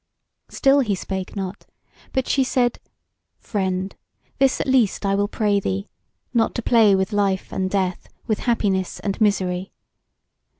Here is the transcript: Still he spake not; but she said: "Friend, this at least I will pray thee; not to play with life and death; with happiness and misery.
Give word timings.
Still 0.49 0.79
he 0.79 0.95
spake 0.95 1.35
not; 1.35 1.67
but 2.11 2.27
she 2.27 2.43
said: 2.43 2.79
"Friend, 3.37 3.95
this 4.39 4.59
at 4.59 4.65
least 4.65 5.05
I 5.05 5.13
will 5.13 5.27
pray 5.27 5.59
thee; 5.59 5.89
not 6.33 6.55
to 6.55 6.63
play 6.63 6.95
with 6.95 7.13
life 7.13 7.51
and 7.51 7.69
death; 7.69 8.07
with 8.25 8.39
happiness 8.39 8.99
and 9.01 9.21
misery. 9.21 9.73